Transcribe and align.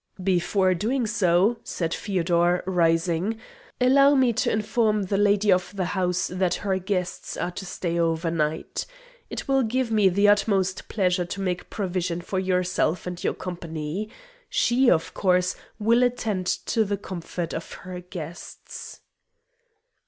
"Before 0.23 0.73
doing 0.73 1.05
so," 1.05 1.59
said 1.63 1.93
Feodor 1.93 2.63
rising, 2.65 3.37
"allow 3.79 4.15
me 4.15 4.33
to 4.33 4.51
inform 4.51 5.03
the 5.03 5.17
lady 5.19 5.51
of 5.51 5.75
the 5.75 5.85
house 5.85 6.25
that 6.25 6.55
her 6.65 6.79
guests 6.79 7.37
are 7.37 7.51
to 7.51 7.67
stay 7.67 7.99
over 7.99 8.31
night. 8.31 8.87
It 9.29 9.47
will 9.47 9.61
give 9.61 9.91
me 9.91 10.09
the 10.09 10.27
utmost 10.27 10.87
pleasure 10.87 11.25
to 11.25 11.39
make 11.41 11.69
provision 11.69 12.19
for 12.21 12.39
yourself 12.39 13.05
and 13.05 13.23
your 13.23 13.35
company. 13.35 14.09
She, 14.49 14.89
of 14.89 15.13
course, 15.13 15.55
will 15.77 16.01
attend 16.01 16.47
to 16.47 16.83
the 16.83 16.97
comfort 16.97 17.53
of 17.53 17.71
her 17.85 17.99
guests." 18.01 19.01